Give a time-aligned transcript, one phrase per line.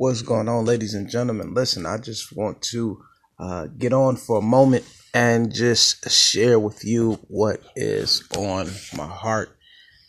[0.00, 1.54] What's going on, ladies and gentlemen?
[1.54, 3.02] Listen, I just want to
[3.36, 9.08] uh, get on for a moment and just share with you what is on my
[9.08, 9.58] heart.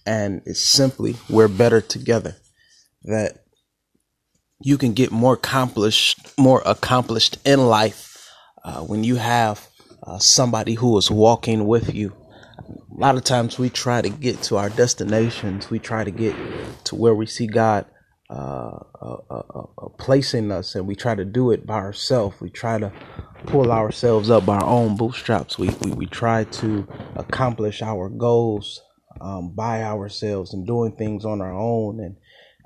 [0.05, 2.36] And it's simply, we're better together.
[3.05, 3.39] That
[4.62, 8.29] you can get more accomplished, more accomplished in life
[8.63, 9.67] uh, when you have
[10.03, 12.15] uh, somebody who is walking with you.
[12.95, 16.35] A lot of times we try to get to our destinations, we try to get
[16.83, 17.87] to where we see God
[18.30, 19.43] uh, uh, uh,
[19.80, 22.40] uh, placing us, and we try to do it by ourselves.
[22.40, 22.94] We try to
[23.48, 25.58] pull ourselves up by our own bootstraps.
[25.58, 28.84] We we, we try to accomplish our goals
[29.20, 32.17] um, by ourselves and doing things on our own and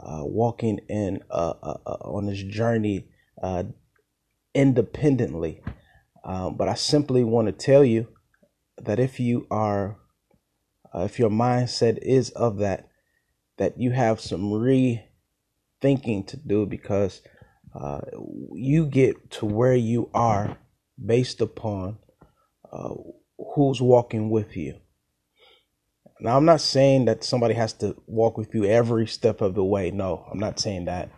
[0.02, 1.54] uh, walking in uh,
[2.02, 3.08] on this journey
[4.54, 5.62] independently.
[6.26, 8.10] Um, but I simply want to tell you
[8.78, 9.98] that if you are,
[10.94, 12.90] if your mindset is of that,
[13.58, 15.06] that you have some re
[15.84, 17.22] thinking to do because
[17.76, 18.00] uh,
[18.54, 20.58] you get to where you are
[21.06, 21.98] based upon
[22.72, 22.94] uh,
[23.54, 24.80] who's walking with you.
[26.22, 29.64] Now, I'm not saying that somebody has to walk with you every step of the
[29.64, 29.92] way.
[29.92, 31.10] No, I'm not saying that.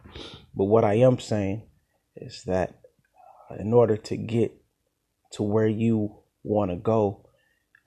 [0.56, 1.62] But what I am saying
[2.16, 2.80] is that
[3.52, 4.52] uh, in order to get
[5.34, 7.28] to where you want to go,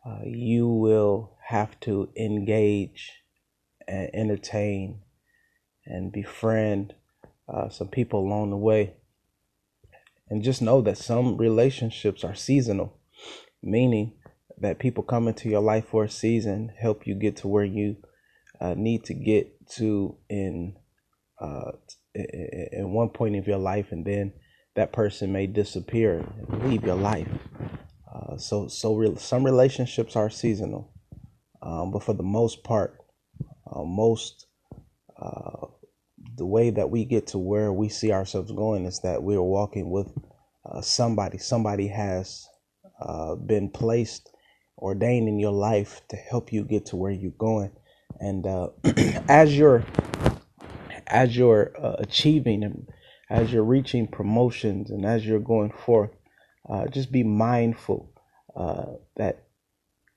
[0.06, 3.11] uh, you will have to engage
[3.89, 5.01] and entertain
[5.89, 6.94] and befriend
[7.48, 8.94] uh, some people along the way.
[10.28, 12.98] And just know that some relationships are seasonal,
[13.62, 14.12] meaning
[14.59, 17.97] that people come into your life for a season, help you get to where you
[18.61, 20.77] uh, need to get to in
[21.41, 21.72] uh,
[22.14, 24.33] in one point of your life, and then
[24.75, 27.28] that person may disappear and leave your life.
[28.12, 30.92] Uh, so, so re- some relationships are seasonal,
[31.62, 32.98] um, but for the most part,
[33.72, 34.47] uh, most
[35.20, 35.68] uh,
[36.39, 39.42] the way that we get to where we see ourselves going is that we are
[39.42, 40.11] walking with
[40.64, 41.36] uh, somebody.
[41.36, 42.48] Somebody has
[43.00, 44.31] uh, been placed,
[44.78, 47.72] ordained in your life to help you get to where you're going.
[48.21, 48.69] And uh,
[49.28, 49.84] as you're
[51.09, 52.88] as you're uh, achieving and
[53.31, 56.10] as you're reaching promotions and as you're going forth,
[56.69, 58.12] uh, just be mindful
[58.56, 59.44] uh, that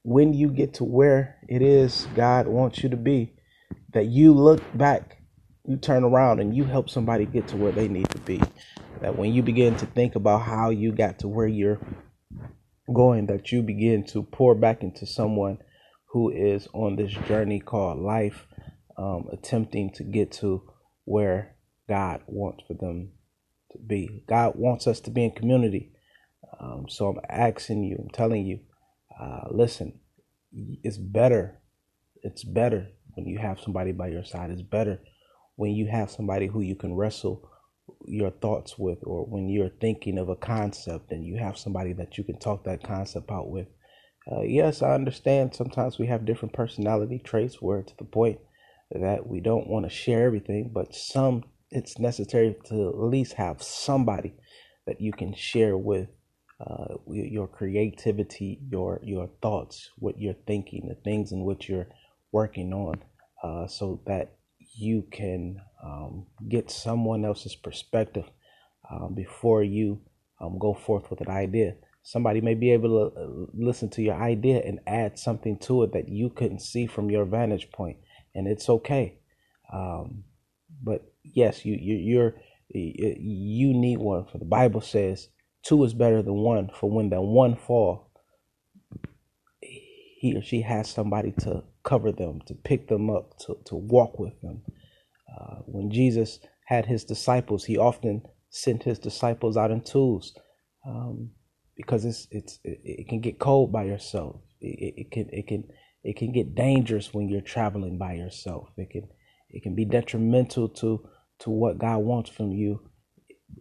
[0.03, 3.33] when you get to where it is God wants you to be,
[3.93, 5.20] that you look back
[5.65, 8.41] you turn around and you help somebody get to where they need to be.
[9.01, 11.79] That when you begin to think about how you got to where you're
[12.91, 15.59] going, that you begin to pour back into someone
[16.11, 18.45] who is on this journey called life,
[18.97, 20.63] um, attempting to get to
[21.05, 21.55] where
[21.87, 23.11] God wants for them
[23.71, 24.23] to be.
[24.27, 25.93] God wants us to be in community.
[26.59, 28.59] Um, so I'm asking you, I'm telling you,
[29.19, 29.99] uh, listen,
[30.51, 31.59] it's better.
[32.23, 34.51] It's better when you have somebody by your side.
[34.51, 34.99] It's better
[35.61, 37.47] when you have somebody who you can wrestle
[38.07, 42.17] your thoughts with, or when you're thinking of a concept and you have somebody that
[42.17, 43.67] you can talk that concept out with.
[44.31, 48.39] Uh, yes, I understand sometimes we have different personality traits where to the point
[48.89, 53.61] that we don't want to share everything, but some it's necessary to at least have
[53.61, 54.33] somebody
[54.87, 56.09] that you can share with
[56.59, 61.89] uh, your creativity, your your thoughts, what you're thinking, the things in which you're
[62.31, 62.95] working on,
[63.43, 64.37] uh, so that
[64.73, 68.25] you can um, get someone else's perspective
[68.89, 70.01] um, before you
[70.39, 71.75] um, go forth with an idea.
[72.03, 75.93] Somebody may be able to uh, listen to your idea and add something to it
[75.93, 77.97] that you couldn't see from your vantage point,
[78.33, 79.19] and it's okay.
[79.71, 80.23] Um,
[80.83, 82.35] but yes, you, you you're
[82.69, 84.25] you need one.
[84.25, 85.27] For the Bible says
[85.63, 86.71] two is better than one.
[86.73, 88.09] For when that one fall,
[89.61, 94.19] he or she has somebody to cover them, to pick them up, to, to walk
[94.19, 94.61] with them.
[95.33, 100.33] Uh, when Jesus had his disciples, he often sent his disciples out in twos
[100.85, 101.31] um,
[101.75, 104.41] because it's it's it, it, can get cold by yourself.
[104.59, 105.63] It, it, can it can
[106.03, 108.69] it can get dangerous when you're traveling by yourself.
[108.77, 109.07] It can
[109.49, 111.07] it can be detrimental to
[111.39, 112.81] to what God wants from you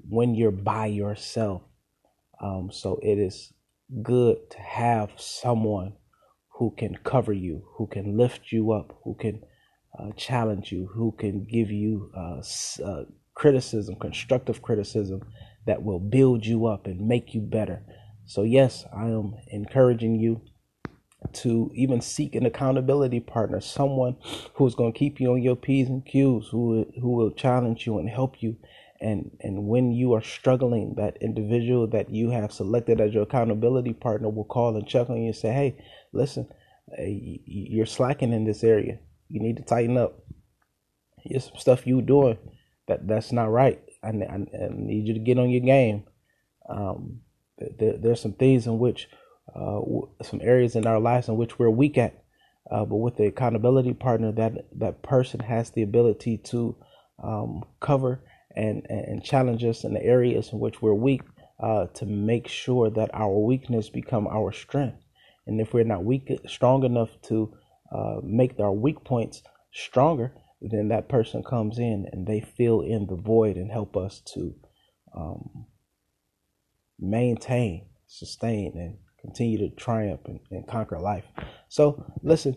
[0.08, 1.62] when you're by yourself.
[2.42, 3.52] Um, so it is
[4.02, 5.94] good to have someone
[6.60, 9.42] who can cover you, who can lift you up, who can
[9.98, 12.42] uh, challenge you, who can give you uh,
[12.84, 15.22] uh, criticism, constructive criticism
[15.66, 17.82] that will build you up and make you better.
[18.26, 20.42] So, yes, I am encouraging you
[21.32, 24.18] to even seek an accountability partner, someone
[24.52, 27.98] who's going to keep you on your P's and Q's, who, who will challenge you
[27.98, 28.58] and help you.
[29.00, 33.94] And, and when you are struggling, that individual that you have selected as your accountability
[33.94, 35.76] partner will call and check on you and say, Hey,
[36.12, 36.48] listen,
[36.98, 38.98] you're slacking in this area.
[39.28, 40.18] You need to tighten up.
[41.22, 42.38] Here's some stuff you doing
[42.88, 43.80] that that's not right.
[44.02, 46.04] I, I, I need you to get on your game.
[46.68, 47.20] Um,
[47.78, 49.08] there, there's some things in which,
[49.54, 49.80] uh,
[50.22, 52.22] some areas in our lives in which we're weak at,
[52.70, 56.76] uh, but with the accountability partner, that that person has the ability to
[57.22, 58.22] um, cover
[58.56, 61.22] and and challenge us in the areas in which we're weak,
[61.60, 65.02] uh, to make sure that our weakness become our strength.
[65.46, 67.52] And if we're not weak, strong enough to
[67.92, 69.42] uh, make our weak points
[69.72, 74.20] stronger, then that person comes in and they fill in the void and help us
[74.34, 74.54] to
[75.16, 75.66] um,
[76.98, 81.24] maintain, sustain, and continue to triumph and, and conquer life.
[81.68, 82.56] So, listen,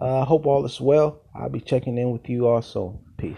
[0.00, 1.22] uh, I uh, hope all is well.
[1.34, 3.00] I'll be checking in with you also.
[3.18, 3.36] Peace.